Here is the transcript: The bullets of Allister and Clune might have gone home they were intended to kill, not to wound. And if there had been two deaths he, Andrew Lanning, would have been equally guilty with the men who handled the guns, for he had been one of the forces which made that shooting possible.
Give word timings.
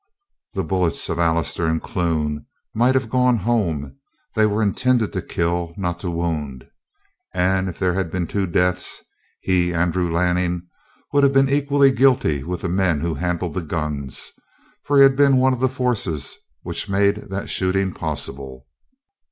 The 0.55 0.63
bullets 0.63 1.09
of 1.09 1.19
Allister 1.19 1.67
and 1.67 1.79
Clune 1.79 2.47
might 2.73 2.95
have 2.95 3.07
gone 3.07 3.37
home 3.37 3.97
they 4.33 4.47
were 4.47 4.63
intended 4.63 5.13
to 5.13 5.21
kill, 5.21 5.75
not 5.77 5.99
to 5.99 6.09
wound. 6.09 6.67
And 7.35 7.69
if 7.69 7.77
there 7.77 7.93
had 7.93 8.09
been 8.09 8.25
two 8.25 8.47
deaths 8.47 9.03
he, 9.41 9.71
Andrew 9.75 10.11
Lanning, 10.11 10.65
would 11.13 11.21
have 11.23 11.33
been 11.33 11.49
equally 11.51 11.91
guilty 11.91 12.41
with 12.43 12.61
the 12.61 12.67
men 12.67 13.01
who 13.01 13.13
handled 13.13 13.53
the 13.53 13.61
guns, 13.61 14.31
for 14.83 14.97
he 14.97 15.03
had 15.03 15.15
been 15.15 15.37
one 15.37 15.53
of 15.53 15.59
the 15.59 15.69
forces 15.69 16.35
which 16.63 16.89
made 16.89 17.29
that 17.29 17.51
shooting 17.51 17.93
possible. 17.93 18.65